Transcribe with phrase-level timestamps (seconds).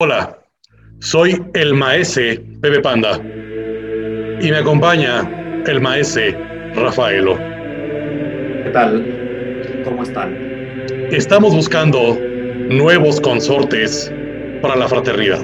[0.00, 0.38] Hola,
[1.00, 5.28] soy el maese Pepe Panda y me acompaña
[5.66, 6.38] el maese
[6.76, 7.36] Rafaelo.
[7.36, 9.82] ¿Qué tal?
[9.84, 10.36] ¿Cómo están?
[11.10, 12.16] Estamos buscando
[12.70, 14.14] nuevos consortes
[14.62, 15.42] para la fraternidad.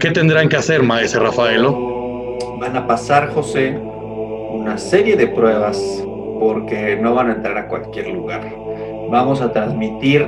[0.00, 2.38] ¿Qué tendrán que hacer, maese Rafaelo?
[2.60, 5.78] Van a pasar, José, una serie de pruebas
[6.40, 8.40] porque no van a entrar a cualquier lugar.
[9.10, 10.26] Vamos a transmitir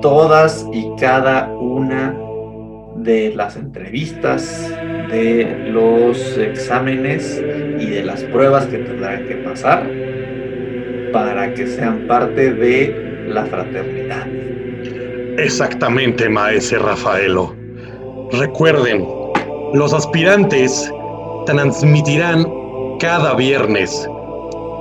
[0.00, 2.21] todas y cada una
[2.96, 4.70] de las entrevistas,
[5.10, 7.42] de los exámenes
[7.78, 9.88] y de las pruebas que tendrán que pasar
[11.12, 14.26] para que sean parte de la fraternidad.
[15.38, 17.54] Exactamente, maese Rafaelo.
[18.32, 19.06] Recuerden,
[19.74, 20.90] los aspirantes
[21.46, 22.46] transmitirán
[22.98, 24.08] cada viernes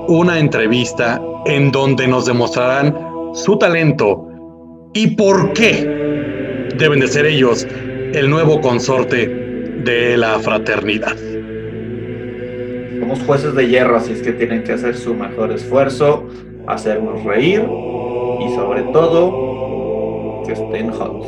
[0.07, 2.95] una entrevista en donde nos demostrarán
[3.33, 4.27] su talento
[4.93, 7.65] y por qué deben de ser ellos
[8.13, 9.27] el nuevo consorte
[9.83, 11.15] de la fraternidad.
[12.99, 16.27] Somos jueces de hierro, así es que tienen que hacer su mejor esfuerzo,
[16.67, 21.25] hacernos reír y sobre todo que estén hot.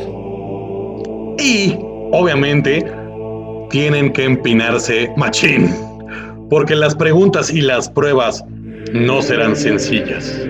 [1.39, 1.77] Y,
[2.11, 2.85] obviamente,
[3.69, 5.69] tienen que empinarse machín,
[6.49, 8.43] porque las preguntas y las pruebas
[8.93, 10.47] no serán sencillas.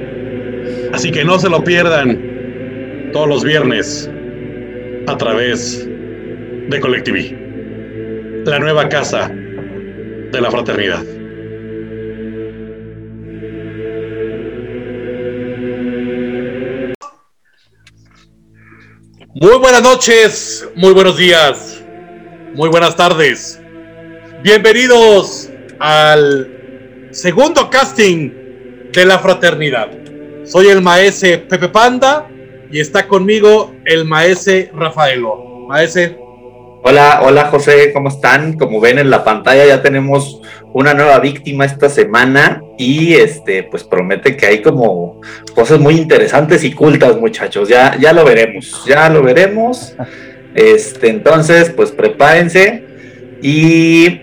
[0.94, 4.10] Así que no se lo pierdan todos los viernes
[5.08, 5.88] a través
[6.68, 7.36] de Colectiví,
[8.46, 11.04] la nueva casa de la fraternidad.
[19.36, 21.84] Muy buenas noches, muy buenos días,
[22.54, 23.62] muy buenas tardes.
[24.42, 28.32] Bienvenidos al segundo casting
[28.92, 29.90] de la fraternidad.
[30.46, 32.30] Soy el maese Pepe Panda
[32.72, 35.36] y está conmigo el maese Rafaelo.
[35.68, 36.23] Maese.
[36.86, 38.58] Hola, hola José, ¿cómo están?
[38.58, 40.42] Como ven en la pantalla ya tenemos
[40.74, 45.22] una nueva víctima esta semana y este pues promete que hay como
[45.56, 47.70] cosas muy interesantes y cultas, muchachos.
[47.70, 49.96] Ya ya lo veremos, ya lo veremos.
[50.56, 52.84] Este, entonces, pues prepárense
[53.42, 54.20] y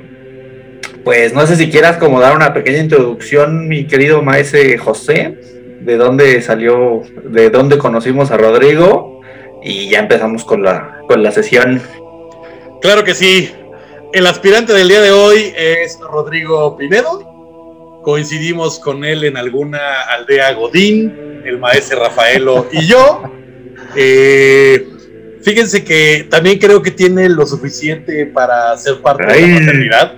[1.02, 5.34] pues no sé si quieras como dar una pequeña introducción, mi querido maese José,
[5.80, 9.22] de dónde salió, de dónde conocimos a Rodrigo
[9.62, 11.80] y ya empezamos con la con la sesión.
[12.80, 13.50] Claro que sí.
[14.12, 18.00] El aspirante del día de hoy es Rodrigo Pinedo.
[18.02, 23.22] Coincidimos con él en alguna aldea Godín, el maestro Rafaelo y yo.
[23.94, 24.88] Eh,
[25.42, 30.14] fíjense que también creo que tiene lo suficiente para ser parte de la fraternidad.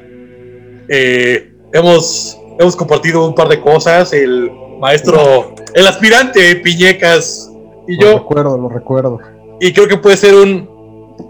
[0.89, 4.12] Eh, hemos, hemos compartido un par de cosas.
[4.12, 7.50] El maestro, el aspirante Piñecas
[7.89, 8.12] y yo.
[8.12, 9.21] Lo recuerdo, lo recuerdo.
[9.61, 10.72] Y creo que puede ser un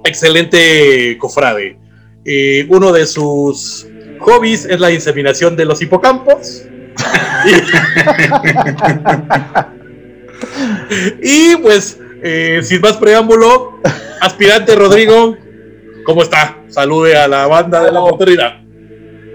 [0.05, 1.79] excelente cofrade.
[2.25, 3.87] Eh, uno de sus
[4.21, 6.63] hobbies es la inseminación de los hipocampos.
[11.23, 13.81] y, pues, eh, sin más preámbulo,
[14.21, 15.37] aspirante Rodrigo,
[16.05, 16.59] ¿cómo está?
[16.69, 18.61] Salude a la banda de la autoridad.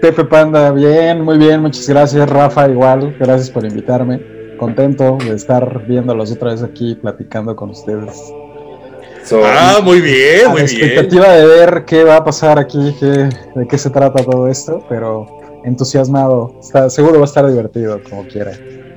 [0.00, 2.30] Pepe Panda, bien, muy bien, muchas gracias.
[2.30, 4.20] Rafa, igual, gracias por invitarme.
[4.56, 8.32] Contento de estar viéndolos otra vez aquí platicando con ustedes.
[9.24, 12.94] So, ah, muy bien, a muy la expectativa de ver qué va a pasar aquí,
[12.98, 15.26] qué, de qué se trata todo esto, pero
[15.64, 18.52] entusiasmado, está, seguro va a estar divertido como quiera.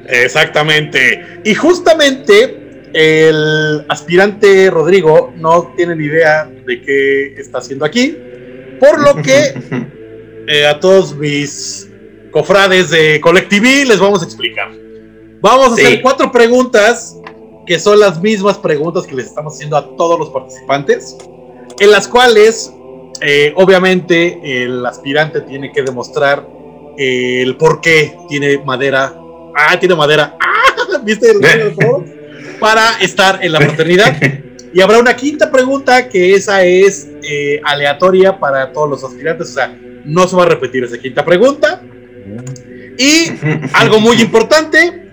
[0.08, 1.26] Exactamente.
[1.44, 8.18] Y justamente el aspirante Rodrigo no tiene ni idea de qué está haciendo aquí,
[8.80, 9.53] por lo que
[10.48, 11.90] eh, a todos mis
[12.32, 14.72] cofrades de Colectiví les vamos a explicar.
[15.42, 15.82] Vamos a sí.
[15.82, 17.18] hacer cuatro preguntas
[17.66, 21.18] que son las mismas preguntas que les estamos haciendo a todos los participantes,
[21.80, 22.74] en las cuales
[23.22, 26.48] eh, obviamente el aspirante tiene que demostrar
[26.98, 29.16] eh, el por qué tiene madera.
[29.56, 30.38] Ah, tiene madera.
[30.40, 31.32] Ah, ¿viste?
[31.32, 31.40] El
[32.60, 34.16] para estar en la fraternidad.
[34.74, 39.53] Y habrá una quinta pregunta que esa es eh, aleatoria para todos los aspirantes, o
[39.53, 41.82] sea, no se va a repetir esa quinta pregunta.
[42.97, 43.32] Y
[43.74, 45.10] algo muy importante,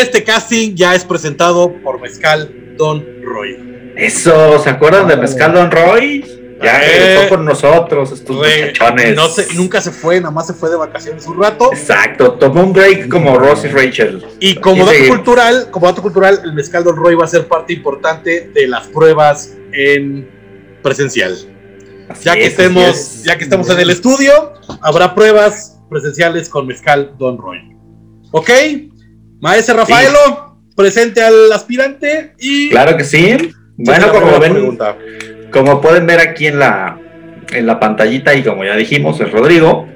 [0.00, 3.92] este casting ya es presentado por Mezcal Don Roy.
[3.96, 6.24] Eso, ¿se acuerdan de Mezcal Don Roy?
[6.62, 9.14] Ya regresó con nosotros, estos Re, muchachones.
[9.14, 11.70] No se, nunca se fue, nada más se fue de vacaciones un rato.
[11.72, 14.24] Exacto, tomó un break como Ross y Rachel.
[14.40, 17.74] Y como dato cultural, como dato cultural, el Mezcal Don Roy va a ser parte
[17.74, 20.30] importante de las pruebas en
[20.82, 21.36] presencial.
[22.08, 26.66] Así ya que es, estemos, ya que estamos en el estudio, habrá pruebas presenciales con
[26.66, 27.76] Mezcal Don Roy.
[28.30, 28.50] ¿Ok?
[29.40, 30.72] Maestro Rafaelo, sí.
[30.76, 32.70] presente al aspirante y.
[32.70, 33.52] Claro que sí.
[33.76, 34.96] Bueno, como ven, pregunta.
[35.52, 36.98] como pueden ver aquí en la,
[37.52, 39.86] en la pantallita y como ya dijimos, es Rodrigo.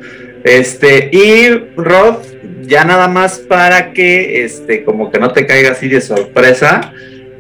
[0.44, 2.16] Este, y Rod,
[2.62, 6.92] ya nada más para que, este, como que no te caiga así de sorpresa,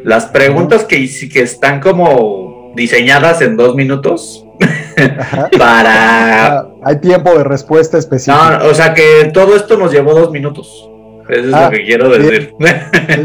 [0.04, 4.44] las preguntas que, que están como diseñadas en dos minutos
[5.58, 6.66] para...
[6.84, 8.36] Hay tiempo de respuesta específico.
[8.36, 10.88] No, o sea que todo esto nos llevó dos minutos.
[11.30, 12.54] Eso es Ah, lo que quiero decir.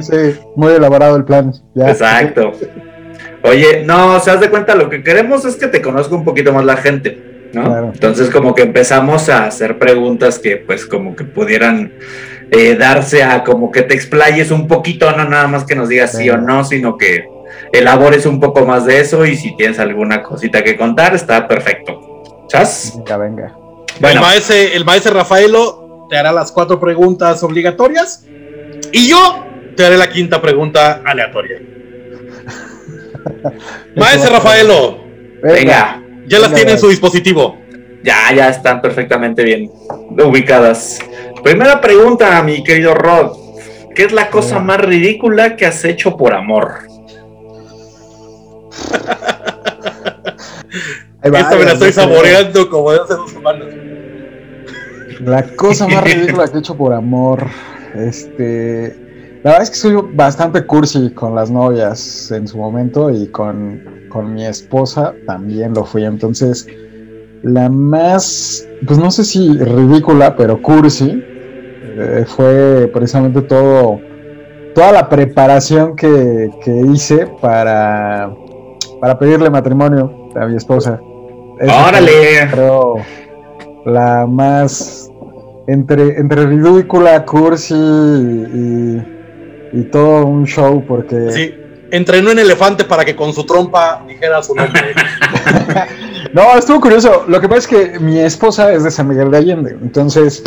[0.02, 1.52] Sí, sí, muy elaborado el plan.
[1.74, 1.90] Ya.
[1.92, 2.52] Exacto.
[3.44, 6.52] Oye, no, se das de cuenta, lo que queremos es que te conozca un poquito
[6.52, 7.64] más la gente, ¿no?
[7.66, 7.92] Claro.
[7.94, 11.94] Entonces como que empezamos a hacer preguntas que pues como que pudieran
[12.52, 16.14] eh, darse a como que te explayes un poquito, no nada más que nos digas
[16.18, 17.26] sí o no, sino que
[17.72, 22.24] elabores un poco más de eso y si tienes alguna cosita que contar, está perfecto.
[22.48, 22.94] ¿Chas?
[22.98, 23.46] Venga, venga.
[23.96, 28.26] El Bueno, maese, el maese Rafaelo te hará las cuatro preguntas obligatorias
[28.92, 31.60] y yo te haré la quinta pregunta aleatoria.
[33.96, 35.00] maese Rafaelo,
[35.42, 36.02] venga.
[36.28, 37.58] ya las Venga, tiene en su dispositivo.
[38.04, 39.72] Ya, ya están perfectamente bien
[40.12, 41.00] ubicadas.
[41.44, 43.38] Primera pregunta, mi querido Rod.
[43.96, 46.80] ¿Qué es la cosa más ridícula que has hecho por amor?
[51.24, 53.68] Esta me la estoy saboreando como de hace dos semanas.
[55.22, 57.46] La cosa más ridícula que he hecho por amor.
[57.96, 58.96] Este.
[59.44, 63.80] La verdad es que soy bastante cursi con las novias en su momento y con,
[64.10, 66.04] con mi esposa también lo fui.
[66.04, 66.66] Entonces,
[67.44, 74.00] la más, pues no sé si ridícula, pero cursi, eh, fue precisamente todo,
[74.74, 78.34] toda la preparación que, que hice para,
[79.00, 81.00] para pedirle matrimonio a mi esposa.
[81.60, 82.50] Fue, ¡Órale!
[82.50, 82.96] creo
[83.86, 85.10] la más
[85.68, 89.02] entre, entre ridícula, cursi y,
[89.74, 91.54] y todo un show porque Sí,
[91.92, 94.82] entrenó en elefante para que con su trompa dijera su nombre.
[96.34, 97.24] no, estuvo curioso.
[97.28, 100.44] Lo que pasa es que mi esposa es de San Miguel de Allende, entonces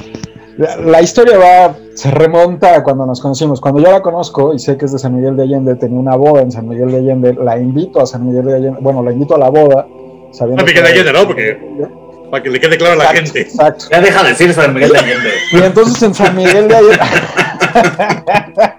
[0.57, 3.61] la, la historia va, se remonta a cuando nos conocimos.
[3.61, 6.17] Cuando yo la conozco y sé que es de San Miguel de Allende, tenía una
[6.17, 9.13] boda en San Miguel de Allende, la invito a San Miguel de Allende, bueno, la
[9.13, 9.87] invito a la boda.
[10.33, 11.27] Sabiendo San Miguel de Allende, ¿no?
[11.27, 13.41] Porque- Para que le quede claro a la Exacto, gente.
[13.41, 13.85] Exacto.
[13.91, 15.31] Ya deja de decir San Miguel de Allende.
[15.53, 16.99] Y entonces en San Miguel de Allende.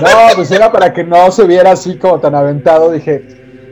[0.00, 2.92] no, pues era para que no se viera así como tan aventado.
[2.92, 3.24] Dije,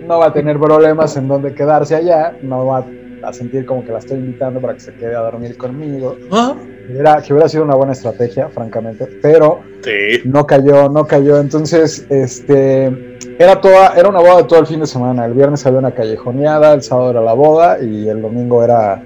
[0.06, 2.36] no va a tener problemas en donde quedarse allá.
[2.42, 2.84] No va a
[3.32, 6.16] sentir como que la estoy invitando para que se quede a dormir conmigo.
[6.30, 6.54] Ah,
[6.88, 9.06] Era, que hubiera sido una buena estrategia, francamente.
[9.22, 10.20] Pero Sí.
[10.26, 11.38] no cayó, no cayó.
[11.40, 15.24] Entonces, este, era toda, era una boda de todo el fin de semana.
[15.24, 19.02] El viernes había una callejoneada, el sábado era la boda y el domingo era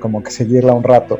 [0.00, 1.18] como que seguirla un rato.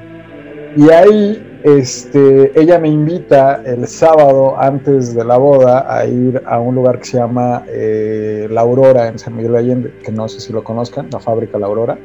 [0.77, 6.59] Y ahí, este, ella me invita el sábado antes de la boda a ir a
[6.61, 10.29] un lugar que se llama eh, La Aurora en San Miguel de Allende, que no
[10.29, 11.99] sé si lo conozcan, la fábrica La Aurora.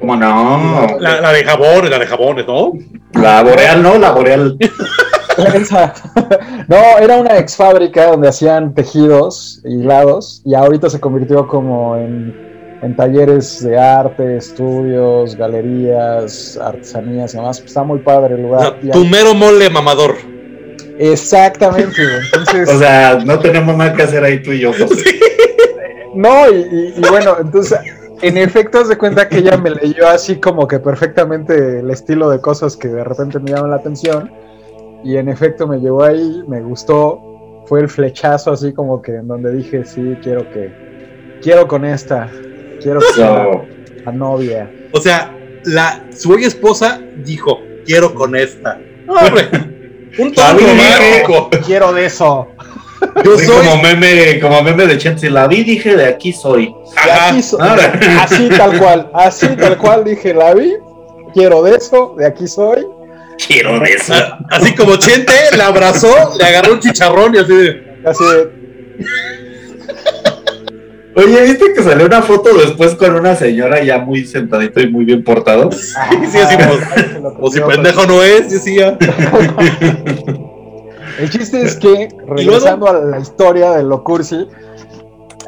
[0.00, 0.86] ¿Cómo no?
[0.98, 2.72] La, la de jabones, la de jabones, ¿no?
[3.14, 3.98] La boreal, ¿no?
[3.98, 4.56] La boreal.
[5.54, 5.92] Esa-
[6.68, 12.78] no, era una ex fábrica donde hacían tejidos hilados y ahorita se convirtió como en,
[12.82, 17.62] en talleres de arte, estudios, galerías, artesanías y demás.
[17.64, 18.78] Está muy padre el lugar.
[18.82, 20.16] Y tu mero mole mamador.
[20.98, 22.02] Exactamente.
[22.32, 25.04] Entonces, O sea, no tenemos nada que hacer ahí tú y yo, José.
[26.14, 27.78] no, y, y- y bueno, entonces,
[28.22, 32.30] en efecto, haz de cuenta que ella me leyó así como que perfectamente el estilo
[32.30, 34.30] de cosas que de repente me llaman la atención.
[35.02, 37.62] Y en efecto me llevó ahí, me gustó.
[37.66, 42.30] Fue el flechazo así como que en donde dije, sí, quiero que, quiero con esta,
[42.82, 43.46] quiero que sea
[44.04, 44.70] la novia.
[44.92, 48.78] O sea, la, su hoy esposa dijo, quiero con esta.
[49.06, 49.48] No, hombre,
[50.18, 51.50] un romántico.
[51.64, 52.48] Quiero de eso.
[53.24, 53.56] Yo sí, soy...
[53.66, 55.30] como meme, como meme de Chente.
[55.30, 56.66] La vi, dije, de aquí soy.
[56.66, 57.28] De Ajá.
[57.30, 57.98] aquí so- Ahora.
[58.20, 60.72] así tal cual, así tal cual dije, la vi,
[61.34, 62.84] quiero de eso, de aquí soy.
[63.46, 64.12] Quiero de eso.
[64.14, 68.00] Ah, Así como Chente la abrazó, le agarró un chicharrón y así de...
[68.04, 68.60] Así de,
[71.16, 75.04] Oye, ¿viste que salió una foto después con una señora ya muy sentadito y muy
[75.04, 75.70] bien portado?
[75.72, 75.92] Sí,
[76.38, 77.36] así como...
[77.40, 78.96] O si pendejo no es, decía.
[81.20, 84.46] El chiste es que, regresando a la historia de lo cursi,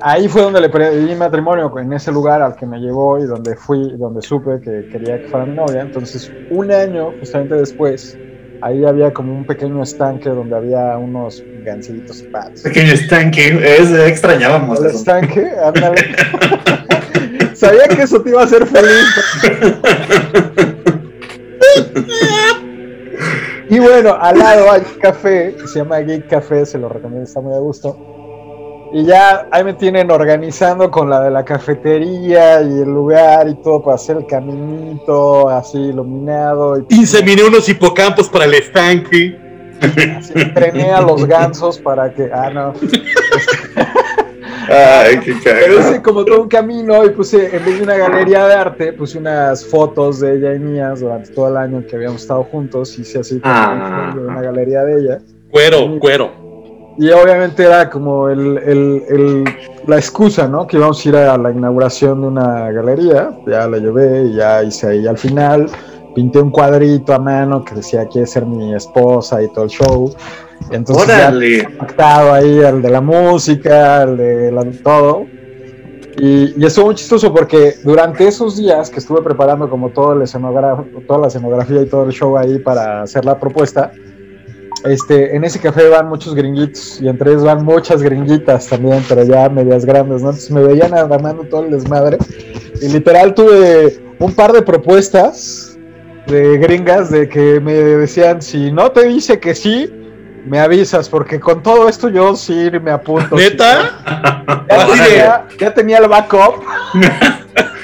[0.02, 3.57] ahí fue donde le pedí matrimonio, en ese lugar al que me llevó y donde
[3.57, 5.81] fui, donde supe que quería que fuera mi novia.
[5.83, 8.17] Entonces, un año justamente después,
[8.61, 12.62] ahí había como un pequeño estanque donde había unos gancillitos y patos.
[12.62, 14.99] Pequeño estanque, es, extrañábamos El eso.
[14.99, 16.02] estanque, ándale.
[17.55, 19.07] Sabía que eso te iba a hacer feliz.
[23.73, 27.25] y bueno, al lado hay un café que se llama Geek Café, se lo recomiendo,
[27.25, 27.97] está muy a gusto.
[28.93, 33.55] Y ya ahí me tienen organizando con la de la cafetería y el lugar y
[33.62, 36.85] todo para hacer el caminito así iluminado.
[36.91, 39.41] Y Inseminé unos hipocampos para el estanque.
[40.19, 42.29] así, entrené a los gansos para que.
[42.31, 42.75] Ah, no.
[44.69, 48.47] Ay, qué Pero hice como todo un camino y puse, en vez de una galería
[48.47, 52.23] de arte, puse unas fotos de ella y mías durante todo el año que habíamos
[52.23, 52.99] estado juntos.
[52.99, 54.14] Hice así como Ah.
[54.16, 55.19] una galería de ella.
[55.50, 56.31] Cuero, cuero.
[56.99, 59.45] Y obviamente era como el, el- el-
[59.87, 60.66] la excusa, ¿no?
[60.66, 63.31] Que íbamos a ir a la inauguración de una galería.
[63.47, 65.69] Ya la llevé y ya hice ahí al final.
[66.14, 70.14] Pinté un cuadrito a mano que decía quiere ser mi esposa y todo el show.
[70.71, 71.69] Entonces ya Órale.
[71.78, 75.26] pactado ahí el de la música, el de la- todo.
[76.19, 80.28] Y, y estuvo muy chistoso porque durante esos días que estuve preparando como todo el
[81.07, 83.90] toda la escenografía y todo el show ahí para hacer la propuesta,
[84.85, 89.25] este, en ese café van muchos gringuitos y entre ellos van muchas gringuitas también, pero
[89.25, 90.28] ya medias grandes, ¿no?
[90.31, 92.19] Entonces me veían armando todo el desmadre
[92.81, 95.72] y literal tuve un par de propuestas
[96.26, 99.93] de gringas de que me decían, si no te dice que sí,
[100.47, 103.37] me avisas, porque con todo esto yo sí me apunto.
[103.37, 104.00] ¿Neta?
[104.69, 106.62] Ya de- tenía, ya tenía el backup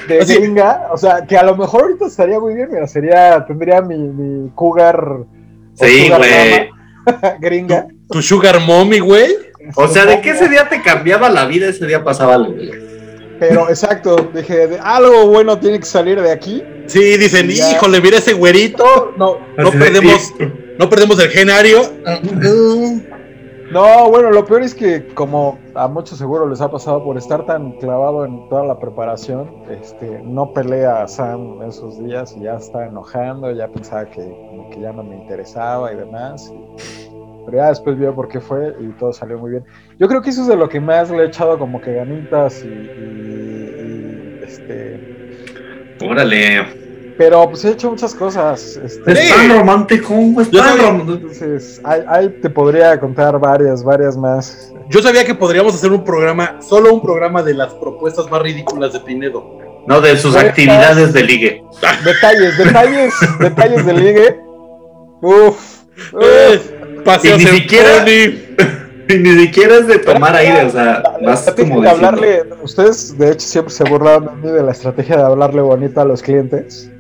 [0.08, 3.44] de Así- gringa, o sea, que a lo mejor ahorita estaría muy bien, mira, sería,
[3.46, 5.18] tendría mi, mi cougar,
[5.74, 6.70] Sí, güey.
[7.40, 7.86] gringa.
[8.10, 9.36] Tu sugar mommy, güey.
[9.76, 11.68] O sea, ¿de qué ese día te cambiaba la vida?
[11.68, 12.52] Ese día pasaba algo.
[12.54, 12.87] güey.
[13.38, 16.62] Pero exacto, dije, de- algo bueno tiene que salir de aquí.
[16.86, 17.72] Sí, dicen, Ya.
[17.72, 18.84] híjole, mira ese güerito.
[19.16, 20.32] No, no perdemos,
[20.78, 21.80] no perdemos el genario.
[23.70, 27.44] No, bueno, lo peor es que como a muchos seguro les ha pasado por estar
[27.44, 32.54] tan clavado en toda la preparación, este, no pelea a Sam esos días y ya
[32.54, 36.50] está enojando, ya pensaba que, como que ya no me interesaba y demás.
[36.50, 37.07] y-
[37.50, 39.64] pero ya después vio por qué fue y todo salió muy bien.
[39.98, 42.62] Yo creo que eso es de lo que más le he echado como que ganitas
[42.62, 46.66] y, y- y, este, Órale.
[47.16, 48.76] pero pues he hecho muchas cosas.
[48.76, 51.12] Este, Es tan romántico, es tan sabía- romántico.
[51.14, 54.72] entonces, ahí, ahí te podría contar varias, varias más.
[54.90, 58.92] Yo sabía que podríamos hacer un programa, solo un programa de las propuestas más ridículas
[58.92, 59.58] de Pinedo.
[59.86, 61.62] No, de sus actividades de ligue.
[62.04, 64.40] Detalles, detalles, detalles de ligue.
[65.22, 65.78] Uf.
[66.12, 66.70] uf.
[67.08, 68.78] Paseos Y ni en siquiera- pony.
[69.10, 72.08] Y ni siquiera es de tomar aire, o sea, La más estrategia como de diciendo,
[72.08, 75.98] hablarle, ustedes de hecho siempre se burlaban de mí de la estrategia de hablarle bonito
[76.02, 76.90] a los clientes.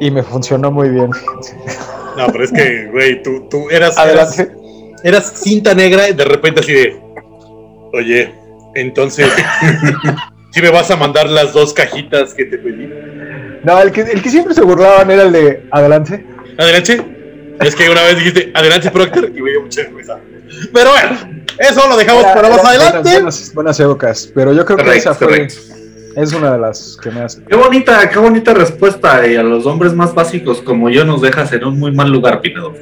[0.00, 1.10] Y me funcionó muy bien.
[2.16, 4.56] No, pero es que, güey, tú, tú eras, eras, Adelante.
[5.02, 6.96] eras cinta negra y de repente así de,
[7.92, 8.32] oye,
[8.74, 9.28] entonces,
[10.52, 12.88] ¿sí me vas a mandar las dos cajitas que te pedí?
[13.62, 16.24] No, el que, el que siempre se burlaban era el de adelante.
[16.56, 17.13] Adelante.
[17.60, 20.18] Es que una vez dijiste, adelante, Proctor, y me dio mucha risa.
[20.72, 22.98] Pero bueno, eso lo dejamos Era- para más adelante.
[22.98, 25.46] Buenas, buenas, buenas épocas, pero yo creo que esa fue,
[26.16, 27.40] es una de las que más.
[27.48, 29.26] Qué bonita, qué bonita respuesta.
[29.26, 32.40] Y a los hombres más básicos como yo nos dejas en un muy mal lugar,
[32.40, 32.72] Pinedo.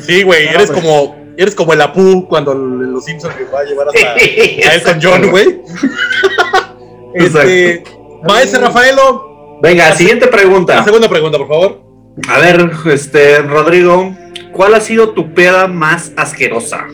[0.00, 0.80] Sí, güey, eres pues.
[0.82, 4.74] como, eres como el Apu cuando el- los Simpsons que va a llevar hasta a
[4.74, 5.60] Elton John, güey.
[7.14, 7.82] Este,
[8.28, 10.84] maestro Rafaelo, Venga, siguiente la pregunta.
[10.84, 11.85] segunda pregunta, por favor.
[12.28, 14.14] A ver, este, Rodrigo,
[14.52, 16.86] ¿cuál ha sido tu peda más asquerosa?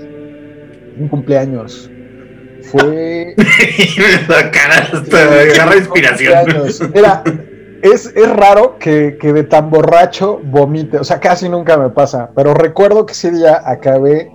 [0.99, 1.91] Un cumpleaños.
[2.63, 3.35] Fue.
[4.29, 6.35] La cara agarra inspiración.
[6.95, 7.23] Mira,
[7.83, 10.99] es, es raro que, que de tan borracho vomite.
[10.99, 12.31] O sea, casi nunca me pasa.
[12.35, 14.31] Pero recuerdo que ese día acabé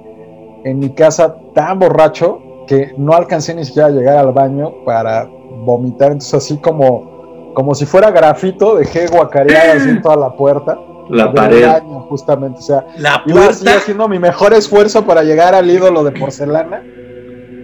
[0.65, 5.25] en mi casa tan borracho que no alcancé ni siquiera a llegar al baño para
[5.65, 6.11] vomitar.
[6.11, 7.16] Entonces, así como,
[7.57, 10.77] como si fuera grafito, dejé guacarear así en toda la puerta.
[11.09, 11.67] La pared.
[12.07, 12.59] justamente.
[12.59, 13.77] O sea, La puerta.
[13.77, 16.83] haciendo mi mejor esfuerzo para llegar al ídolo de porcelana,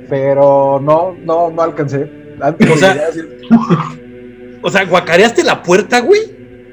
[0.09, 2.09] pero no, no, no alcancé.
[2.41, 2.97] Antes O sea-
[4.63, 6.21] O sea, guacareaste la puerta, güey.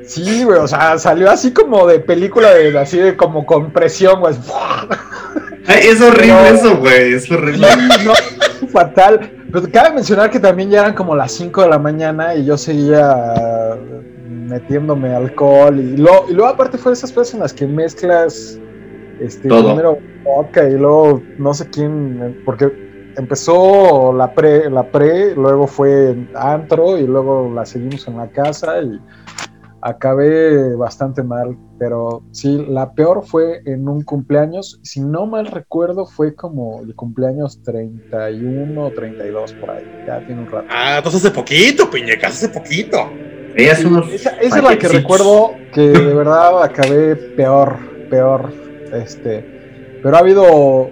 [0.06, 4.20] sí, güey, o sea, salió así como de película de así de como con presión,
[4.20, 4.34] güey.
[5.66, 7.12] Ay, es horrible Pero- eso, güey.
[7.12, 7.66] Es horrible.
[8.02, 8.12] No,
[8.68, 9.30] fatal.
[9.52, 12.56] Pero cabe mencionar que también ya eran como las 5 de la mañana y yo
[12.56, 13.76] seguía
[14.28, 18.58] metiéndome alcohol y luego, y luego aparte fue de esas cosas en las que mezclas
[19.20, 19.66] este Todo.
[19.66, 22.72] primero vodka y luego no sé quién porque
[23.16, 28.80] empezó la pre la pre luego fue antro y luego la seguimos en la casa
[28.82, 29.00] y
[29.82, 36.06] acabé bastante mal pero sí la peor fue en un cumpleaños si no mal recuerdo
[36.06, 41.24] fue como el cumpleaños 31 o 32 por ahí ya tiene un rato Ah, entonces
[41.24, 43.10] hace poquito, piñecas, hace poquito.
[43.54, 47.76] Es Sí, unos esa, esa es la que recuerdo que de verdad acabé peor,
[48.08, 48.52] peor.
[48.92, 50.90] Este, pero ha habido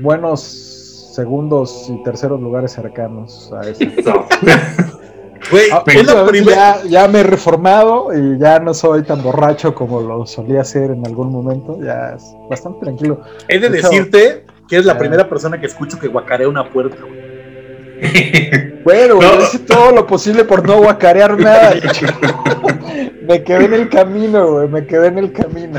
[0.00, 3.84] buenos segundos y terceros lugares cercanos a eso.
[5.52, 6.82] Güey, Ah, es la últimamente primera.
[6.82, 10.90] ya, ya me he reformado y ya no soy tan borracho como lo solía ser
[10.90, 11.78] en algún momento.
[11.80, 13.20] Ya es bastante tranquilo.
[13.48, 14.98] He de de hecho- decirte que es la Ah.
[14.98, 17.22] primera persona que escucho que guacarea una puerta, güey.
[18.84, 19.40] Bueno, No.
[19.40, 21.72] hice todo lo posible por no guacarear nada.
[23.28, 24.68] me quedé en el camino, güey.
[24.68, 25.78] Me quedé en el camino.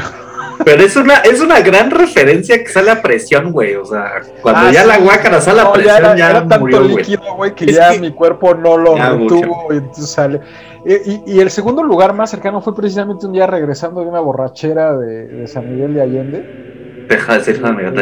[0.65, 3.75] Pero es una, es una gran referencia que sale a presión, güey.
[3.75, 4.87] O sea, cuando Ah, ya sí.
[4.87, 6.95] la guácara sale a No, presión, ya ya, era, era tanto murió, güey.
[6.97, 10.41] líquido, güey, que Es ya que- mi cuerpo no lo Ya, retuvo y entonces sale.
[10.85, 14.19] Y, y- y el segundo lugar más cercano fue precisamente un día regresando de una
[14.19, 17.05] borrachera de, de San Miguel de Allende.
[17.09, 18.01] Deja de decir nada, me gata,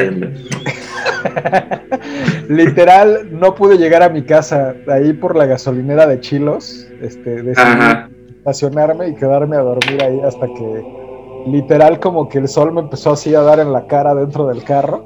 [2.47, 6.87] Literal, no pude llegar a mi casa ahí por la gasolinera de Chilos.
[7.01, 8.09] Este, decidí Ajá.
[8.39, 11.00] estacionarme y quedarme a dormir ahí hasta que
[11.47, 14.63] literal como que el sol me empezó así a dar en la cara dentro del
[14.63, 15.05] carro.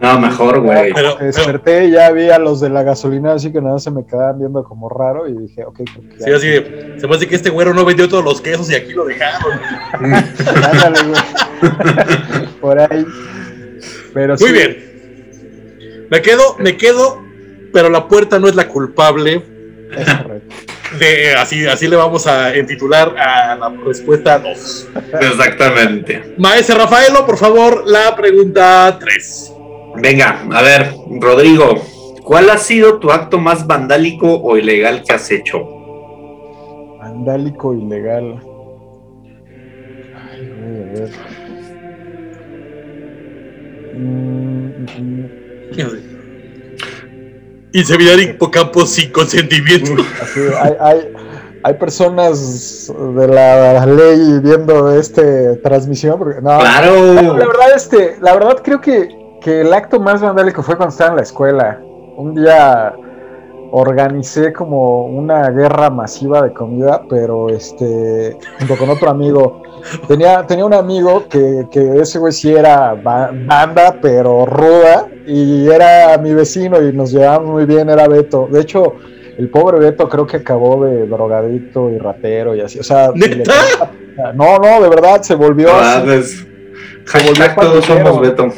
[0.00, 0.92] No, mejor, güey.
[1.20, 4.40] Desperté y ya vi a los de la gasolina así que nada se me quedaban
[4.40, 7.28] viendo como raro y dije, ok, creo que ya- Sí, así de, se me hace
[7.28, 9.52] que este güero no vendió todos los quesos y aquí lo dejaron.
[10.72, 12.46] ándale, güey.
[12.60, 13.06] Por ahí.
[14.12, 16.08] Pero Muy sí, bien.
[16.10, 17.22] Me quedo, me quedo,
[17.72, 19.42] pero la puerta no es la culpable.
[19.96, 20.06] es
[21.02, 24.88] De, así, así le vamos a intitular a la respuesta 2.
[25.20, 26.34] Exactamente.
[26.38, 29.52] Maese Rafaelo, por favor, la pregunta 3.
[29.96, 31.74] Venga, a ver, Rodrigo,
[32.22, 35.58] ¿cuál ha sido tu acto más vandálico o ilegal que has hecho?
[37.00, 38.38] Vandálico ilegal.
[40.14, 41.10] Ay, güey, a ver.
[43.96, 46.11] Mm, mm,
[47.72, 50.02] Inseminar hipocampo sin consentimiento.
[50.22, 51.12] así, hay, hay,
[51.64, 55.22] hay personas de la ley viendo esta
[55.62, 56.18] transmisión.
[56.18, 57.14] Porque, no, Claro.
[57.14, 59.08] La verdad, este, la verdad creo que,
[59.40, 61.80] que el acto más vandálico fue cuando estaba en la escuela.
[62.16, 62.94] Un día
[63.72, 69.62] organicé como una guerra masiva de comida, pero este, junto con otro amigo.
[70.06, 75.68] Tenía, tenía un amigo que, que ese güey sí era ba- banda, pero ruda, y
[75.68, 78.46] era mi vecino y nos llevábamos muy bien, era Beto.
[78.50, 78.94] De hecho,
[79.38, 82.78] el pobre Beto creo que acabó de drogadicto y ratero y así.
[82.78, 83.34] O sea, ¿Neta?
[83.36, 86.46] le- no, no, de verdad, se volvió Ah, así pues,
[87.14, 88.48] volvió hashtag todos somos Beto.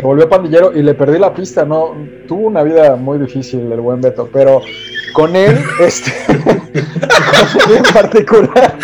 [0.00, 1.94] Se volvió pandillero y le perdí la pista, ¿no?
[2.26, 4.62] Tuvo una vida muy difícil el buen Beto, pero
[5.12, 8.78] con él, este, con él en particular,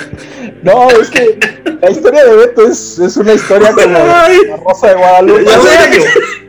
[0.62, 1.38] no, es que
[1.80, 4.28] la historia de Beto es, es una historia como la
[4.66, 5.42] Rosa de Guadalupe.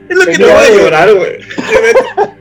[0.09, 1.37] Es lo que No te voy voy a llorar, güey.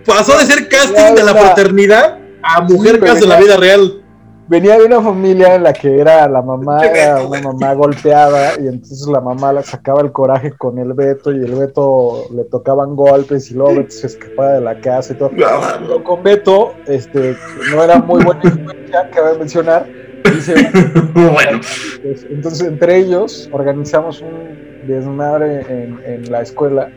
[0.04, 4.02] Pasó de ser casting de la fraternidad a mujer Sí, cast de la vida real.
[4.48, 8.68] Venía de una familia en la que era la mamá, era una mamá golpeada, y
[8.68, 12.94] entonces la mamá le sacaba el coraje con el Beto, y el Beto le tocaban
[12.94, 15.30] golpes, y luego Beto se escapaba de la casa y todo.
[15.30, 17.36] Pero con Beto, este,
[17.72, 19.86] no era muy buena influencia, que voy a mencionar.
[20.24, 20.54] Dice,
[21.14, 21.60] bueno,
[22.02, 26.88] pues, entonces, entre ellos, organizamos un desmadre en, en la escuela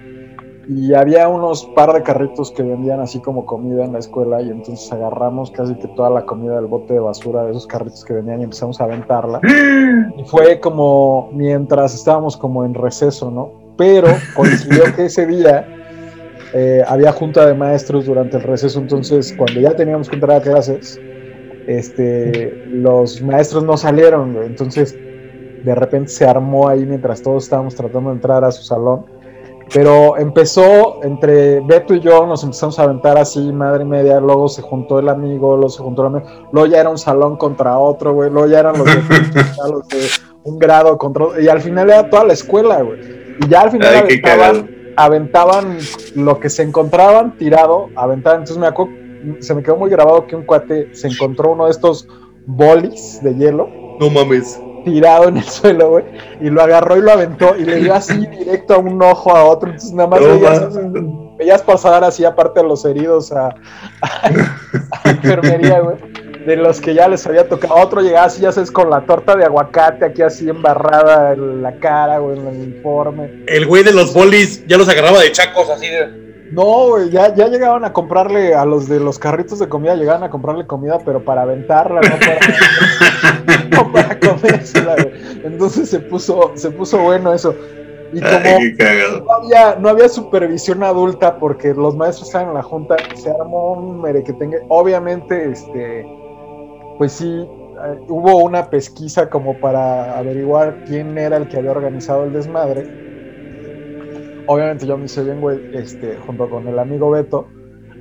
[0.71, 4.49] y había unos par de carritos que vendían así como comida en la escuela y
[4.49, 8.13] entonces agarramos casi que toda la comida del bote de basura de esos carritos que
[8.13, 9.41] vendían y empezamos a aventarla.
[10.15, 13.51] Y fue como mientras estábamos como en receso, ¿no?
[13.77, 15.67] Pero coincidió que ese día
[16.53, 20.41] eh, había junta de maestros durante el receso, entonces cuando ya teníamos que entrar a
[20.41, 21.01] clases,
[21.65, 24.95] este, los maestros no salieron, entonces
[25.63, 29.18] de repente se armó ahí mientras todos estábamos tratando de entrar a su salón.
[29.73, 34.19] Pero empezó entre Beto y yo, nos empezamos a aventar así, madre media.
[34.19, 36.27] Luego se juntó el amigo, luego se juntó el amigo.
[36.51, 38.29] Luego ya era un salón contra otro, güey.
[38.32, 38.93] Luego ya eran los de,
[39.71, 40.08] los de
[40.43, 41.41] un grado contra otro.
[41.41, 42.99] Y al final era toda la escuela, güey.
[43.41, 45.77] Y ya al final Ay, aventaban, aventaban
[46.15, 48.39] lo que se encontraban tirado, aventaban.
[48.39, 48.93] Entonces me acuerdo,
[49.39, 52.08] se me quedó muy grabado que un cuate se encontró uno de estos
[52.45, 54.60] bolis de hielo No mames.
[54.83, 56.05] Tirado en el suelo, güey,
[56.41, 59.43] y lo agarró y lo aventó y le dio así directo a un ojo a
[59.43, 60.79] otro, entonces nada más veías,
[61.37, 63.47] veías pasar así aparte de los heridos a,
[64.01, 65.97] a enfermería, güey,
[66.45, 69.35] de los que ya les había tocado, otro llegaba así, ya sabes, con la torta
[69.35, 73.43] de aguacate aquí así embarrada en la cara, güey, en el uniforme.
[73.47, 76.28] El güey de los bolis ya los agarraba de chacos así de.
[76.51, 80.23] No, güey, ya, ya llegaban a comprarle a los de los carritos de comida, llegaban
[80.23, 82.39] a comprarle comida, pero para aventarla, no para,
[83.69, 85.12] no para comérsela, güey.
[85.43, 87.55] Entonces se puso, se puso bueno eso.
[88.12, 88.75] Y como Ay,
[89.23, 93.73] no había, no había supervisión adulta porque los maestros estaban en la junta, se armó
[93.73, 94.62] un merequetengue.
[94.67, 96.05] Obviamente, este,
[96.97, 102.23] pues sí, eh, hubo una pesquisa como para averiguar quién era el que había organizado
[102.23, 103.08] el desmadre.
[104.49, 107.47] Obviamente yo me hice bien, güey, este, junto con el amigo Beto,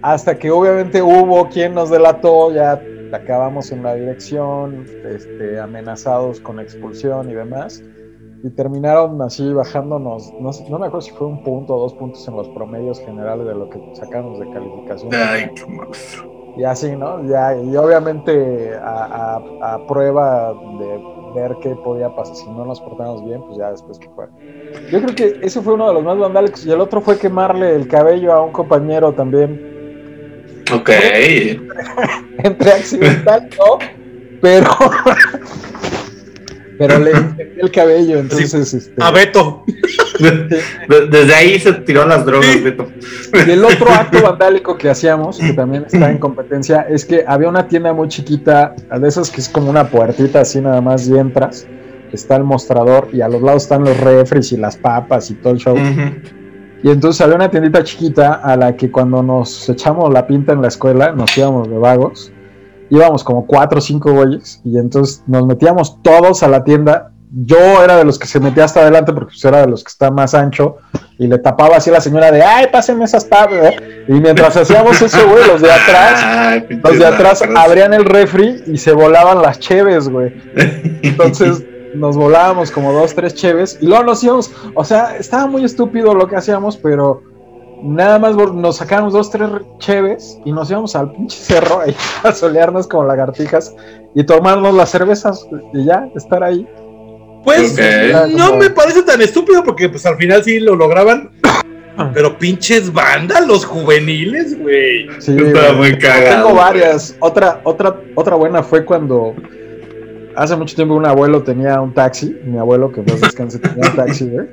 [0.02, 2.80] hasta que obviamente hubo quien nos delató, ya
[3.12, 7.82] acabamos en la dirección, este, amenazados con expulsión y demás,
[8.42, 11.94] y terminaron así bajándonos, no, sé- no me acuerdo si fue un punto o dos
[11.94, 15.10] puntos en los promedios generales de lo que sacamos de calificación.
[15.14, 16.18] Ay, qué más.
[16.56, 17.24] Y así, ¿no?
[17.28, 22.80] Ya, y obviamente a, a- a prueba de ver qué podía pasar, si no nos
[22.80, 24.26] portamos bien, pues ya después que fue.
[24.90, 27.74] Yo creo que ese fue uno de los más vandálicos y el otro fue quemarle
[27.74, 30.64] el cabello a un compañero también.
[30.74, 30.90] Ok.
[32.38, 33.78] Entre accidental, ¿no?
[34.40, 34.70] Pero...
[36.78, 37.10] Pero le
[37.58, 38.72] el cabello, entonces...
[38.72, 39.64] Este, A Beto.
[40.20, 40.62] De-
[41.10, 42.88] Desde ahí se tiró las drogas, Beto.
[43.46, 47.48] Y el otro acto vandálico que hacíamos, que también está en competencia, es que había
[47.48, 51.18] una tienda muy chiquita, de esas que es como una puertita así nada más y
[51.18, 51.66] entras,
[52.12, 55.52] está el mostrador y a los lados están los refres y las papas y todo
[55.54, 55.76] el show.
[56.82, 60.62] Y entonces había una tiendita chiquita a la que cuando nos echamos la pinta en
[60.62, 62.30] la escuela, nos íbamos de vagos,
[62.90, 67.12] íbamos como cuatro o cinco güeyes y entonces nos metíamos todos a la tienda.
[67.30, 69.88] Yo era de los que se metía hasta adelante porque pues, era de los que
[69.88, 70.76] está más ancho
[71.18, 73.74] y le tapaba así a la señora de, ay, pásenme esas papas.
[73.74, 74.04] ¿eh?".
[74.08, 78.62] Y mientras hacíamos eso, güey, los de atrás, Ay, los de atrás abrían el refri
[78.66, 80.34] y se volaban las cheves, güey.
[81.02, 81.62] Entonces
[81.94, 86.14] nos volábamos como dos, tres cheves y luego nos íbamos, o sea, estaba muy estúpido
[86.14, 87.22] lo que hacíamos, pero
[87.82, 92.32] nada más nos sacábamos dos, tres cheves y nos íbamos al pinche cerro ahí a
[92.32, 93.74] solearnos como lagartijas
[94.14, 96.66] y tomarnos las cervezas y ya, estar ahí.
[97.44, 97.76] Pues
[98.36, 101.30] no me parece tan estúpido porque pues al final sí lo lograban.
[102.14, 105.08] Pero pinches vándalos juveniles, güey.
[105.18, 106.46] Sí, Estaba muy cagado.
[106.46, 107.16] Tengo varias.
[107.18, 109.34] Otra, otra, otra buena fue cuando
[110.36, 113.96] hace mucho tiempo un abuelo tenía un taxi, mi abuelo que pues descanse tenía un
[113.96, 114.46] taxi, güey.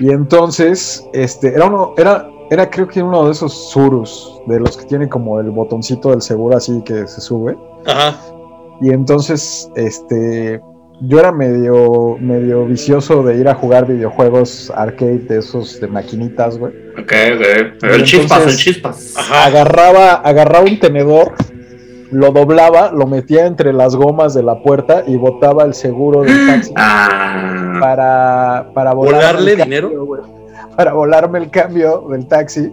[0.00, 4.76] Y entonces, este, era uno, era, era creo que uno de esos surus, de los
[4.76, 7.56] que tiene como el botoncito del seguro así que se sube.
[7.86, 8.18] Ajá.
[8.80, 10.58] Y entonces, este,
[11.02, 16.56] yo era medio, medio vicioso de ir a jugar videojuegos arcade de esos de maquinitas,
[16.56, 16.72] güey.
[16.98, 17.46] Ok, ok.
[17.80, 19.14] Pero el chispas, el chispas.
[19.16, 19.44] Ajá.
[19.44, 21.34] agarraba, agarraba un tenedor,
[22.10, 26.46] lo doblaba, lo metía entre las gomas de la puerta y botaba el seguro del
[26.46, 27.78] taxi Ah.
[27.80, 30.22] para, para volarme ¿Volarle el cambio, dinero?
[30.76, 32.72] Para volarme el cambio del taxi,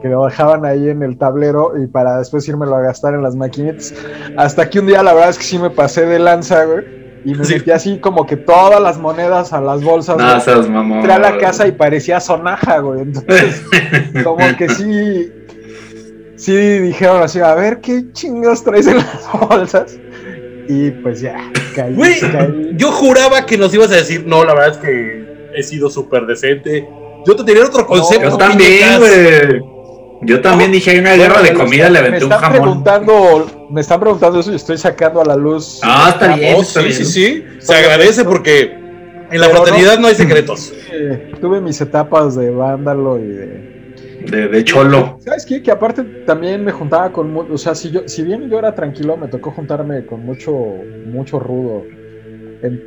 [0.00, 3.36] que lo bajaban ahí en el tablero y para después irmelo a gastar en las
[3.36, 3.94] maquinitas.
[4.36, 7.02] Hasta que un día la verdad es que sí me pasé de lanza, güey.
[7.24, 7.54] Y me Sí.
[7.54, 10.16] metí así como que todas las monedas a las bolsas.
[10.16, 10.40] No güey.
[10.40, 10.98] seas mamón.
[10.98, 13.02] Entré a la casa y parecía sonaja, güey.
[13.02, 13.62] Entonces,
[14.24, 15.32] como que sí,
[16.42, 19.98] sí dijeron así, a ver qué chingados traes en las bolsas.
[20.68, 21.96] Y pues ya, caí,
[22.76, 26.26] yo juraba que nos ibas a decir, no, la verdad es que he sido súper
[26.26, 26.88] decente.
[27.26, 28.30] Yo te tenía otro concepto.
[28.30, 29.72] Yo también, güey.
[30.24, 32.60] Yo también dije, hay una guerra de comida, me le aventé un están jamón.
[32.60, 35.80] preguntando, me están preguntando eso y estoy sacando a la luz.
[35.82, 36.56] Ah, está bien.
[36.58, 36.96] Está sí, bien.
[36.98, 37.44] sí, sí.
[37.58, 38.72] Se agradece porque
[39.32, 40.72] en la Pero fraternidad no hay secretos.
[40.92, 43.81] Eh, tuve mis etapas de vándalo y de...
[44.30, 45.16] De, de cholo.
[45.20, 45.62] ¿Sabes qué?
[45.62, 47.32] Que aparte también me juntaba con...
[47.32, 50.52] mu- O sea, si, yo, si bien yo era tranquilo, me tocó juntarme con mucho,
[51.06, 51.82] mucho rudo.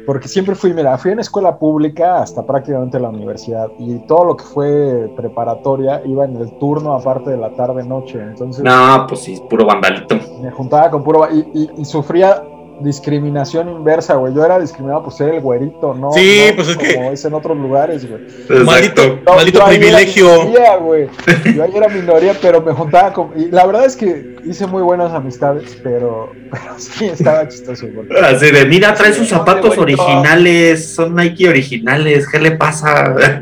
[0.06, 3.68] Porque siempre fui, mira, fui en escuela pública hasta prácticamente la universidad.
[3.78, 8.20] Y todo lo que fue preparatoria iba en el turno aparte de la tarde-noche.
[8.22, 10.16] Entonces No, pues sí, puro vandalito.
[10.42, 11.28] me juntaba con puro...
[11.30, 12.42] Y, y- y sufría
[12.82, 14.34] discriminación inversa, güey.
[14.34, 16.12] Yo era discriminado por ser el güerito, ¿no?
[16.12, 18.64] Sí, no pues es que- Como es en otros lugares, güey.
[18.64, 19.20] Maldito.
[19.26, 20.44] No, maldito yo ahí era privilegio.
[20.46, 21.08] minoría, güey.
[21.56, 23.32] Yo ahí era minoría, pero me juntaba con.
[23.36, 27.88] Y la verdad es que hice muy buenas amistades, pero, pero sí estaba chistoso.
[27.96, 33.42] porque- Así de, mira, trae sus zapatos originales, son Nike originales, ¿qué le pasa?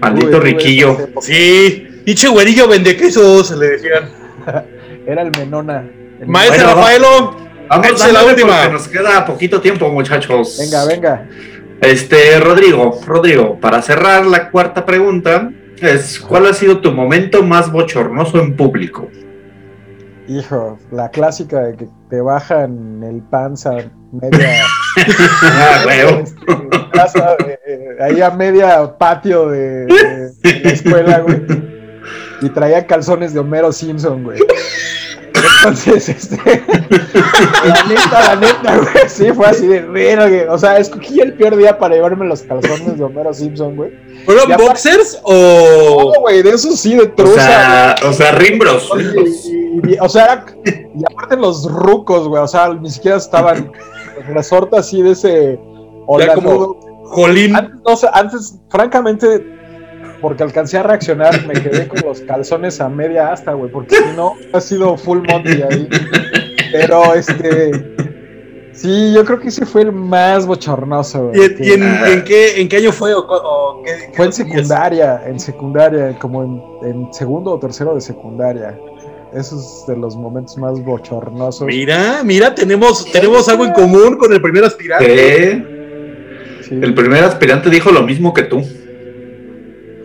[0.00, 0.96] Maldito riquillo.
[1.20, 4.08] Sí, pinche güerillo vende quesos, le decían.
[5.06, 5.88] Era el Menona.
[6.20, 7.36] El Maestro Bueno, Rafaelo,
[7.70, 8.68] Vamos Échale la última.
[8.68, 10.56] nos queda poquito tiempo, muchachos.
[10.58, 11.28] Venga, venga.
[11.80, 17.70] Este, Rodrigo, Rodrigo, para cerrar la cuarta pregunta, es ¿cuál ha sido tu momento más
[17.72, 19.08] bochornoso en público?
[20.28, 23.76] Hijo, la clásica de que te bajan el panza
[24.12, 24.64] media.
[25.42, 26.56] Ah, este,
[26.92, 31.40] plaza de- ahí a media patio de, de- de la escuela, güey.
[32.42, 34.40] Y traía calzones de Homero Simpson, güey.
[35.58, 36.36] Entonces, este.
[37.64, 39.08] La neta, la neta, güey.
[39.08, 40.52] Sí, fue así de verga.
[40.52, 43.90] O sea, escogí el peor día para llevarme los calzones de Homero Simpson, güey.
[44.24, 46.12] ¿fueron boxers o.?
[46.14, 47.40] No, güey, de esos sí, de O truza.
[47.40, 48.90] sea, o sea, rimbros.
[48.90, 53.72] Oye, y- y- o sea, y aparte los rucos, güey, o sea, ni siquiera estaban
[54.28, 55.60] resorte así de ese Ya
[56.06, 56.42] Orlando.
[56.42, 57.56] como Jolín.
[57.56, 59.44] Antes, no sé, antes, francamente,
[60.20, 64.16] porque alcancé a reaccionar, me quedé con los calzones a media asta, güey, porque si
[64.16, 65.88] no, ha sido full Monty ahí.
[66.72, 67.70] Pero este.
[68.72, 71.30] Sí, yo creo que ese fue el más bochornoso.
[71.34, 73.12] ¿Y, güey, en, que- y en- en qué, en qué año fue?
[73.14, 74.36] O, co- o qué, qué Fue en días?
[74.36, 76.42] secundaria, en secundaria, como
[76.82, 78.78] en, en segundo o tercero de secundaria.
[79.34, 81.66] Esos de los momentos más bochornosos.
[81.66, 85.06] Mira, mira, tenemos, tenemos algo en común con el primer aspirante.
[85.06, 86.60] ¿Qué?
[86.62, 88.62] Sí, El primer aspirante dijo lo mismo que tú.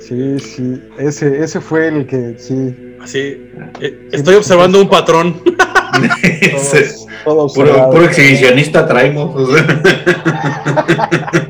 [0.07, 0.81] Sí, sí.
[0.97, 2.75] Ese, ese fue el que sí.
[3.01, 3.49] Así,
[3.81, 5.41] eh, estoy observando un patrón.
[6.41, 9.33] Ese- Todos, todos puro, puro exhibicionista traemos.
[9.35, 9.65] o sea.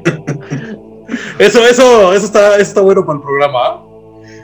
[1.40, 3.84] Eso, eso, eso está, eso está bueno para el programa.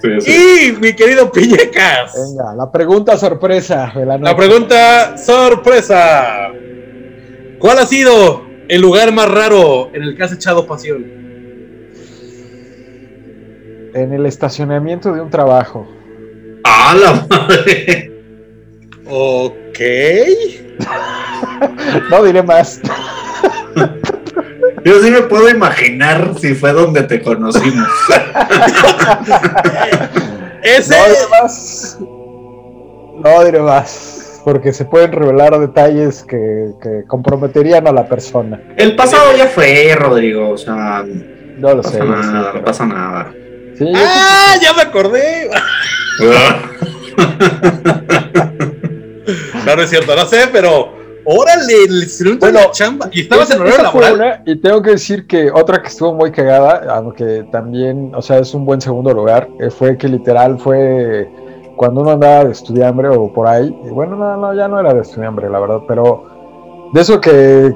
[0.02, 0.32] Sí, sí.
[0.32, 6.50] Y mi querido Piñecas, Venga, la pregunta sorpresa de la pregunta sorpresa.
[7.60, 11.06] ¿Cuál ha sido el lugar más raro en el que has echado pasión?
[13.94, 15.88] En el estacionamiento de un trabajo.
[16.64, 18.12] ¡Ah, la madre!
[19.10, 19.80] Ok.
[22.10, 22.82] No diré más.
[24.84, 27.88] Yo sí me puedo imaginar si fue donde te conocimos.
[30.64, 30.96] Ese.
[30.98, 31.98] No diré más.
[32.00, 34.42] No diré más.
[34.44, 38.60] Porque se pueden revelar detalles que, que comprometerían a la persona.
[38.76, 40.50] El pasado ya fue, Rodrigo.
[40.50, 42.00] O sea, no No lo sé.
[42.00, 43.34] pasa lo sé, nada, no pasa nada.
[43.82, 44.54] Sí, yo ¡Ah!
[44.62, 45.50] Ya me acordé.
[49.66, 50.90] No, no es cierto, no sé, pero.
[51.24, 53.10] Órale, le hicieron Bueno, una chamba.
[53.12, 54.16] ¿Y estabas en horario laboral?
[54.16, 58.40] una, y tengo que decir que otra que estuvo muy cagada, aunque también, o sea,
[58.40, 61.30] es un buen segundo lugar, eh, fue que literal fue
[61.78, 63.68] cuando uno andaba de estudiambre o por ahí.
[63.86, 67.72] y bueno, no, no, ya no era de estudiambre, la verdad, pero de eso que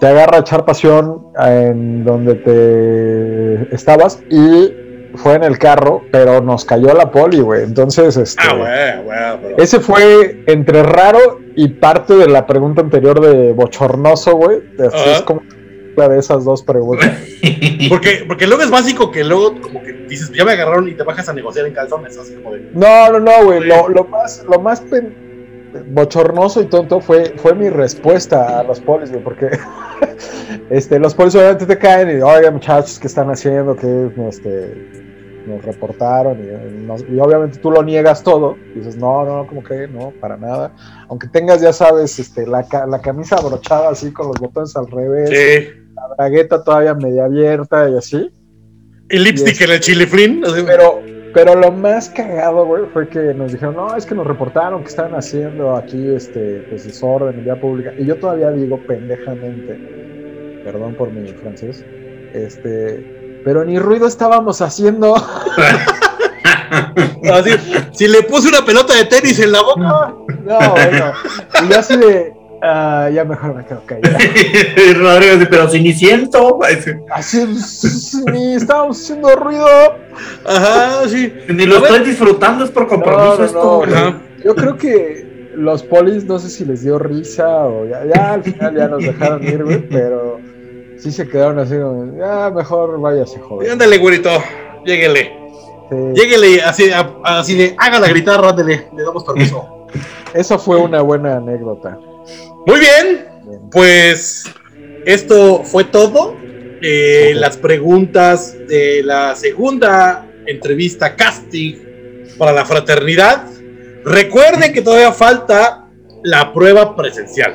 [0.00, 6.40] te agarra a echar pasión en donde te estabas y fue en el carro, pero
[6.40, 7.62] nos cayó la poli, güey.
[7.64, 8.42] Entonces, este.
[8.46, 8.54] Ah,
[9.04, 9.38] bueno.
[9.42, 14.58] pero- Ese fue entre raro y parte de la pregunta anterior de bochornoso, güey.
[14.78, 15.42] Es como
[15.96, 17.10] la de esas dos preguntas.
[17.88, 21.02] Porque, porque luego es básico que luego como que dices, ya me agarraron y te
[21.02, 22.70] bajas a negociar en calzones, así como de...
[22.74, 23.60] No, no, no, güey.
[23.60, 25.14] Lo, lo más, lo más pen-
[25.88, 29.48] bochornoso y tonto fue, fue mi respuesta a los polis, güey, porque
[30.70, 33.76] este, los polis obviamente te caen y, oiga, muchachos, ¿qué están haciendo?
[33.76, 34.90] Que este,
[35.46, 38.56] nos reportaron y, nos- y obviamente tú lo niegas todo.
[38.74, 40.72] Y dices, no, no, como que no, para nada.
[41.08, 45.30] Aunque tengas, ya sabes, este, la, la camisa abrochada así con los botones al revés,
[45.30, 45.68] Sí.
[45.94, 48.30] la bragueta todavía media abierta y así.
[49.08, 49.60] El lipstick Yes.
[49.62, 51.00] en el así- Pero,
[51.34, 54.88] pero lo más cagado, güey, fue que nos dijeron, no, es que nos reportaron que
[54.88, 57.92] estaban haciendo aquí, este, pues, desorden en vía pública.
[57.98, 60.29] Y yo todavía digo pendejamente,
[60.64, 61.84] perdón por mi francés,
[62.32, 65.14] este, pero ni ruido estábamos haciendo.
[67.32, 67.50] así,
[67.92, 70.14] si le puse una pelota de tenis en la boca...
[70.44, 71.12] No, bueno.
[71.64, 74.16] Y yo así de, ah, ya mejor me quedo callado.
[74.96, 76.58] Rodrigo dice, pero si ni siento.
[77.10, 77.46] Así,
[78.32, 79.66] ni estábamos haciendo ruido.
[80.46, 81.32] Ajá, sí.
[81.48, 83.86] Ni lo estoy disfrutando, es por compromiso No, no, esto.
[83.86, 84.20] no.
[84.44, 85.29] Yo creo que
[85.60, 89.02] los polis, no sé si les dio risa o ya, ya al final ya nos
[89.02, 90.40] dejaron ir, güey, pero
[90.98, 93.70] sí se quedaron así, como, ya mejor váyase, joder.
[93.72, 94.30] Ándale, güerito,
[94.84, 95.32] lléguele.
[95.90, 95.96] Sí.
[96.14, 99.86] Lléguele así, a- así de, haga la guitarra, ándale, le damos permiso.
[100.34, 101.98] Eso fue una buena anécdota.
[102.66, 103.60] Muy bien, Bien.
[103.72, 104.44] pues
[105.04, 106.36] esto fue todo.
[106.82, 111.74] Eh, Las preguntas de la segunda entrevista casting
[112.38, 113.44] para la fraternidad.
[114.04, 115.86] Recuerden que todavía falta
[116.22, 117.52] la prueba presencial.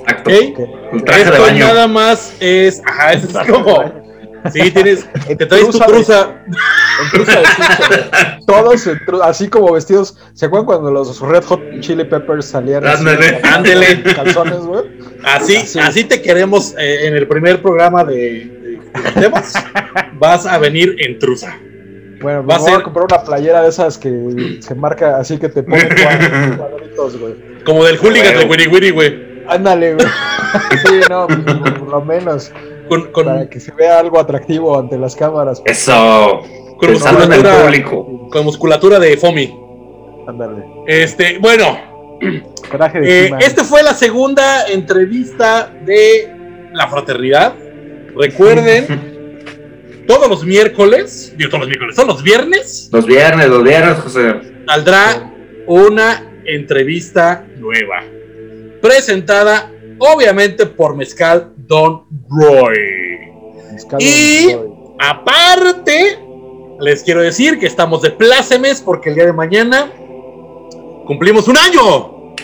[0.00, 0.30] Exacto.
[0.30, 0.36] ¿ok?
[0.52, 0.92] Ok.
[0.94, 1.66] El traje de Esto baño.
[1.66, 3.92] nada más es, ajá, eso es como,
[4.52, 6.34] sí, tienes, te traes tu Truza.
[8.46, 8.88] Todos
[9.22, 10.16] así como vestidos.
[10.34, 13.40] ¿Se acuerdan cuando los Red Hot Chili Peppers salían así, Ándale.
[13.44, 14.02] Ándele.
[14.14, 14.84] calzones, güey?
[15.24, 15.78] Así, Así.
[15.78, 19.54] así te queremos eh, en el primer programa de, de- de temas.
[20.18, 21.56] Vas a venir en truza.
[22.22, 25.38] Bueno, Va a voy a ser- comprar una playera de esas que se marca así
[25.38, 27.34] que te ponen cuadros- cuadritos, güey.
[27.64, 28.44] Como del hooligan de.
[28.46, 29.32] Wiri Wiri, güey.
[29.48, 30.06] Ándale, güey.
[30.86, 32.52] Sí, no, por lo menos.
[32.88, 35.60] Con, con, Para que se vea algo atractivo ante las cámaras.
[35.60, 36.40] pues, Eso.
[36.78, 38.28] con Pensando en el musculatura, público.
[38.30, 39.54] con musculatura de Fomi.
[40.28, 40.64] Ándale.
[40.86, 41.78] Este, bueno,
[42.70, 46.32] Traje de eh, esta fue la segunda entrevista de
[46.72, 47.54] la fraternidad.
[48.16, 48.86] Recuerden,
[50.06, 54.34] todos los miércoles, digo todos los miércoles, todos los viernes, Los viernes, los viernes, José.
[54.66, 55.32] saldrá
[55.66, 58.02] una entrevista nueva.
[58.80, 62.76] Presentada, obviamente, por Mezcal Don Roy.
[63.72, 64.72] Mezcal y- Don Roy.
[64.98, 66.18] Aparte,
[66.80, 69.90] les quiero decir que estamos de plácemes porque el día de mañana
[71.06, 72.34] cumplimos un año.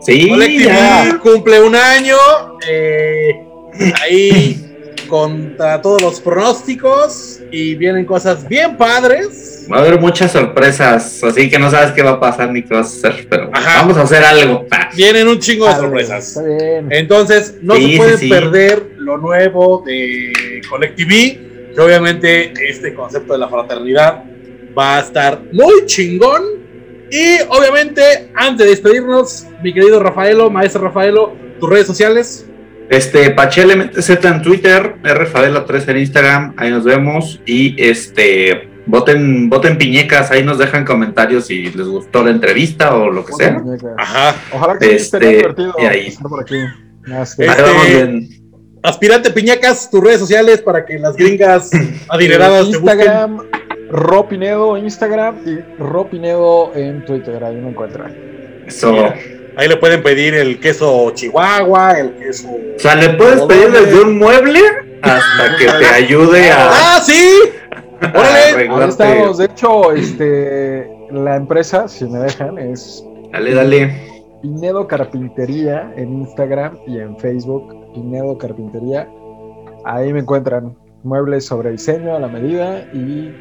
[0.00, 1.18] Sí, Collective ya.
[1.22, 2.16] cumple un año.
[2.68, 3.40] eh,
[4.02, 4.67] ahí
[5.08, 9.66] contra todos los pronósticos y vienen cosas bien padres.
[9.70, 12.74] Va a haber muchas sorpresas, así que no sabes qué va a pasar ni qué
[12.74, 13.80] vas a hacer, pero Ajá.
[13.80, 14.66] vamos a hacer algo.
[14.70, 16.28] Ah, Vienen un chingo de Padre, sorpresas.
[16.28, 16.86] Está bien.
[16.90, 18.30] Entonces, no Sí, se pueden sí, sí.
[18.30, 20.32] perder lo nuevo de
[20.68, 21.40] Collective,
[21.74, 24.22] que obviamente este concepto de la fraternidad
[24.78, 26.42] va a estar muy chingón.
[27.10, 32.44] Y obviamente, antes de despedirnos, mi querido Rafaelo, maestro Rafaelo, tus redes sociales.
[32.90, 37.40] Este, Pachel MTZ en Twitter, RFadela3 en Instagram, ahí nos vemos.
[37.44, 43.10] Y este, voten, voten piñecas, ahí nos dejan comentarios si les gustó la entrevista o
[43.10, 43.62] lo que sea.
[43.98, 44.34] Ajá.
[44.52, 46.06] Ojalá que sí esté Este, divertido y ahí.
[46.06, 46.56] estar por aquí.
[47.20, 48.28] Este, Ahí vamos bien.
[48.82, 51.70] Aspirante Piñacas, tus redes sociales para que las gringas
[52.08, 52.98] adineradas te busquen.
[53.00, 53.38] Instagram,
[53.90, 57.42] Ro Pinedo en Instagram y Ro Pinedo en Twitter.
[57.44, 58.14] Ahí me encuentran.
[58.66, 58.92] Eso.
[58.92, 59.14] Mira.
[59.58, 62.48] Ahí le pueden pedir el queso chihuahua, el queso.
[62.48, 64.60] O sea, le puedes pedir desde un mueble
[65.02, 67.40] hasta que te ayude a, ¡Ah, sí!
[68.00, 68.68] órale.
[68.70, 69.38] Ahí estamos.
[69.38, 74.08] De hecho, este, la empresa, si me dejan, es Dale, dale.
[74.42, 77.92] Pinedo Carpintería en Instagram y en Facebook.
[77.94, 79.08] Pinedo Carpintería.
[79.84, 83.32] Ahí me encuentran muebles sobre diseño a la medida y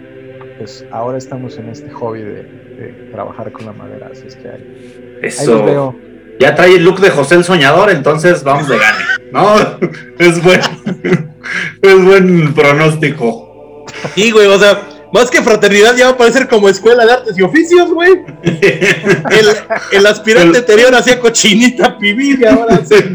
[0.58, 4.10] pues ahora estamos en este hobby de, de trabajar con la madera.
[4.12, 5.64] Así es que ahí, ahí los Eso.
[5.64, 5.96] veo.
[6.40, 9.04] Ya trae el look de José el Soñador, entonces vamos de gane.
[9.32, 9.56] No,
[10.20, 10.62] es buen,
[11.82, 13.86] es buen pronóstico.
[14.14, 14.82] Sí, güey, o sea,
[15.14, 18.12] más que fraternidad ya va a parecer como escuela de artes y oficios, güey.
[18.44, 19.48] El,
[19.94, 23.10] el aspirante anterior hacía cochinita pibil y ahora hace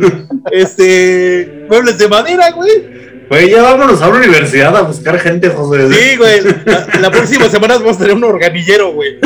[0.50, 3.02] este, muebles de madera, güey.
[3.32, 5.90] Güey, ya vámonos a una universidad a buscar gente, José.
[5.90, 6.40] Sí, güey.
[6.66, 9.18] La, la próxima semana vamos a tener un organillero, güey.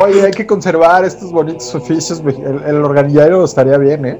[0.00, 2.22] Oye, hay que conservar estos bonitos oficios.
[2.22, 2.36] güey.
[2.40, 4.18] El, el organillero estaría bien, ¿eh?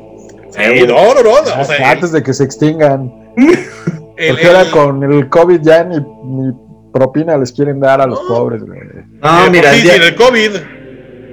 [0.51, 1.61] Sí, no, no, no.
[1.61, 3.11] O sea, Antes de que se extingan.
[4.19, 6.53] el- Porque ahora el- con el COVID ya ni, ni
[6.93, 8.29] propina les quieren dar a los No.
[8.29, 8.81] pobres, güey.
[9.23, 10.51] No, mira, sí, el día, el COVID.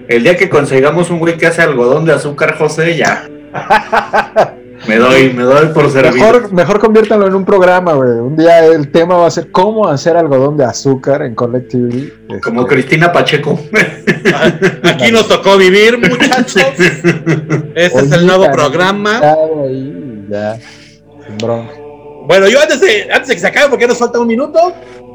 [0.08, 3.28] el día que consigamos un güey que hace algodón de azúcar, José, ya.
[4.88, 6.14] Me doy, me doy por servido.
[6.26, 8.10] Mejor, mejor conviértanlo en un programa, güey.
[8.20, 12.14] Un día el tema va a ser cómo hacer algodón de azúcar en Collective.
[12.44, 13.58] Como Este, Cristina Pacheco.
[14.84, 16.56] Aquí nos tocó vivir, muchachos.
[17.76, 19.22] Este es el nuevo programa.
[22.26, 24.60] Bueno, yo antes de, antes de que se acabe, porque nos falta un minuto,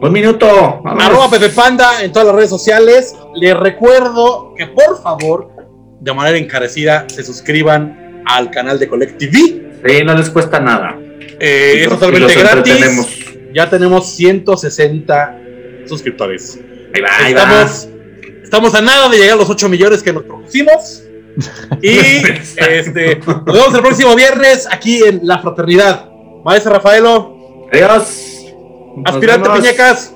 [0.01, 0.81] Un minuto.
[0.85, 3.15] arroba Pepe Panda en todas las redes sociales.
[3.35, 5.51] Les recuerdo que por favor,
[6.01, 9.33] de manera encarecida, se suscriban al canal de Collective.
[9.85, 10.97] Sí, no les cuesta nada.
[11.41, 13.25] Eh, es totalmente gratis.
[13.55, 15.39] Ya tenemos 160
[15.87, 16.59] suscriptores.
[16.95, 17.89] Ahí va, ahí Estamos,
[18.43, 21.03] estamos a nada de llegar a los 8 millones que nos propusimos.
[21.83, 21.99] Y
[22.57, 26.09] este, nos vemos el próximo viernes aquí en La Fraternidad.
[26.45, 27.95] Maestro Rafaelo, va.
[27.95, 28.55] Adiós.
[28.97, 29.61] Nos aspirante vemos.
[29.61, 30.13] Piñecas,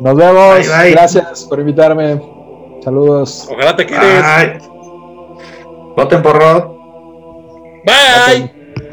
[0.00, 0.58] Nos vemos.
[0.58, 0.90] Bye, bye.
[0.92, 2.20] Gracias por invitarme.
[2.84, 3.48] Saludos.
[3.50, 4.62] ojalá te quedes.
[5.96, 6.77] Voten por Rod.
[7.88, 8.50] Bye.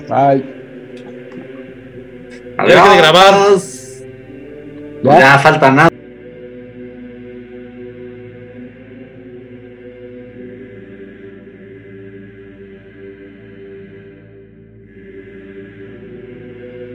[0.08, 0.44] Bye.
[2.58, 3.34] Ya deje de grabar.
[5.04, 6.05] Ya falta nada.